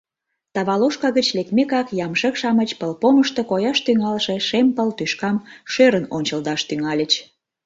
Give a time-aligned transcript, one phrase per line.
[0.53, 5.37] Таваложка гыч лекмекак ямшык-шамыч пылпомышто кояш тӱҥалше шем пыл тӱшкам
[5.71, 7.11] шӧрын ончылдаш тӱҥальыч.